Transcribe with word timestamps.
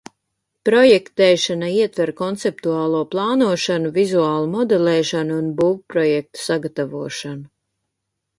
Projektēšana 0.67 1.67
ietver 1.73 2.11
konceptuālo 2.21 3.01
plānošanu, 3.11 3.93
vizuālu 3.99 4.49
modelēšanu 4.55 5.37
un 5.43 5.53
būvprojektu 5.61 6.45
sagatavošanu. 6.49 7.47